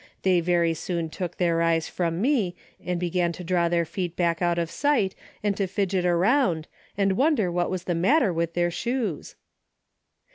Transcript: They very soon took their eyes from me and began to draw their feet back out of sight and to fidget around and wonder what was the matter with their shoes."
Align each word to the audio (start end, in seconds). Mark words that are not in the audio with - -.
They 0.23 0.39
very 0.39 0.73
soon 0.73 1.11
took 1.11 1.37
their 1.37 1.61
eyes 1.61 1.87
from 1.87 2.21
me 2.21 2.55
and 2.83 2.99
began 2.99 3.31
to 3.33 3.43
draw 3.43 3.69
their 3.69 3.85
feet 3.85 4.15
back 4.15 4.41
out 4.41 4.57
of 4.57 4.71
sight 4.71 5.13
and 5.43 5.55
to 5.57 5.67
fidget 5.67 6.07
around 6.07 6.67
and 6.97 7.11
wonder 7.11 7.51
what 7.51 7.69
was 7.69 7.83
the 7.83 7.93
matter 7.93 8.33
with 8.33 8.55
their 8.55 8.71
shoes." 8.71 9.35